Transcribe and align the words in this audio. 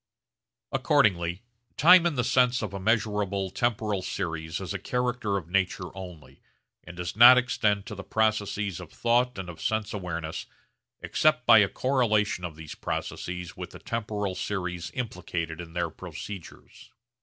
Accordingly 0.71 1.43
time 1.77 2.07
in 2.07 2.15
the 2.15 2.23
sense 2.23 2.63
of 2.63 2.73
a 2.73 2.79
measurable 2.79 3.51
temporal 3.51 4.01
series 4.01 4.59
is 4.59 4.73
a 4.73 4.79
character 4.79 5.37
of 5.37 5.47
nature 5.47 5.95
only, 5.95 6.41
and 6.83 6.97
does 6.97 7.15
not 7.15 7.37
extend 7.37 7.85
to 7.85 7.93
the 7.93 8.03
processes 8.03 8.79
of 8.79 8.91
thought 8.91 9.37
and 9.37 9.47
of 9.47 9.61
sense 9.61 9.93
awareness 9.93 10.47
except 11.03 11.45
by 11.45 11.59
a 11.59 11.69
correlation 11.69 12.43
of 12.43 12.55
these 12.55 12.73
processes 12.73 13.55
with 13.55 13.69
the 13.69 13.77
temporal 13.77 14.33
series 14.33 14.89
implicated 14.95 15.61
in 15.61 15.73
their 15.73 15.91
procedures. 15.91 16.89